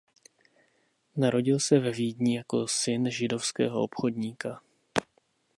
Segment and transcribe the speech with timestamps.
[1.15, 4.61] Narodil se ve Vídni jako syn židovského obchodníka.